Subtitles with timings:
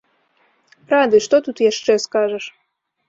[0.93, 2.43] Рады, што тут яшчэ скажаш?